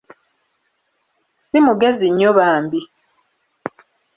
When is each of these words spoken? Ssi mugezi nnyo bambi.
Ssi 1.41 1.57
mugezi 1.65 2.07
nnyo 2.11 2.29
bambi. 2.37 2.79